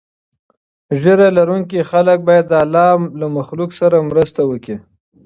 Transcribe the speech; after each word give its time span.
ږیره 1.01 1.27
لرونکي 1.37 1.79
خلک 1.91 2.19
باید 2.27 2.45
د 2.49 2.53
الله 2.63 2.91
له 3.19 3.27
مخلوق 3.37 3.71
سره 3.79 4.05
مرسته 4.09 4.41
وکړي. 4.45 4.77